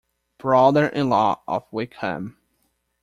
[0.39, 2.37] Brother-in-law of Wickham!